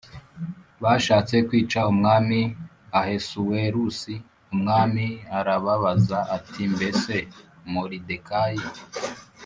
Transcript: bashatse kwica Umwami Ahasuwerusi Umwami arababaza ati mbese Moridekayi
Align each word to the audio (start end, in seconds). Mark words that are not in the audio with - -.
bashatse 0.83 1.35
kwica 1.47 1.79
Umwami 1.91 2.39
Ahasuwerusi 2.99 4.13
Umwami 4.53 5.07
arababaza 5.39 6.19
ati 6.37 6.63
mbese 6.73 7.13
Moridekayi 7.73 8.65